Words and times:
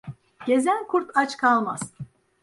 Gezen 0.45 0.87
kurt 0.87 1.09
aç 1.15 1.37
kalmaz. 1.37 1.93